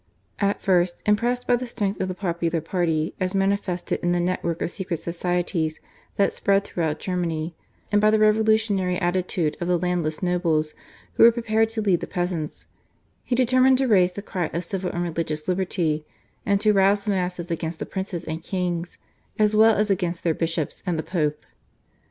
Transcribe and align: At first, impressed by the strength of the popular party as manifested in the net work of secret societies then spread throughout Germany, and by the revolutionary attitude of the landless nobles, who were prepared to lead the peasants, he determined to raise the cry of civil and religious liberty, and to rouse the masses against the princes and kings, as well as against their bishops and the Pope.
At 0.39 0.59
first, 0.63 1.03
impressed 1.05 1.45
by 1.45 1.57
the 1.57 1.67
strength 1.67 2.01
of 2.01 2.07
the 2.07 2.15
popular 2.15 2.59
party 2.59 3.13
as 3.19 3.35
manifested 3.35 3.99
in 4.01 4.13
the 4.13 4.19
net 4.19 4.43
work 4.43 4.63
of 4.63 4.71
secret 4.71 4.97
societies 4.97 5.79
then 6.15 6.31
spread 6.31 6.63
throughout 6.63 6.97
Germany, 6.97 7.53
and 7.91 8.01
by 8.01 8.09
the 8.09 8.17
revolutionary 8.17 8.97
attitude 8.97 9.57
of 9.61 9.67
the 9.67 9.77
landless 9.77 10.23
nobles, 10.23 10.73
who 11.13 11.23
were 11.23 11.31
prepared 11.31 11.69
to 11.69 11.83
lead 11.83 11.99
the 11.99 12.07
peasants, 12.07 12.65
he 13.23 13.35
determined 13.35 13.77
to 13.77 13.87
raise 13.87 14.13
the 14.13 14.23
cry 14.23 14.47
of 14.53 14.63
civil 14.63 14.89
and 14.89 15.03
religious 15.03 15.47
liberty, 15.47 16.03
and 16.47 16.59
to 16.61 16.73
rouse 16.73 17.03
the 17.03 17.11
masses 17.11 17.51
against 17.51 17.77
the 17.77 17.85
princes 17.85 18.25
and 18.25 18.41
kings, 18.41 18.97
as 19.37 19.55
well 19.55 19.75
as 19.75 19.91
against 19.91 20.23
their 20.23 20.33
bishops 20.33 20.81
and 20.83 20.97
the 20.97 21.03
Pope. 21.03 21.45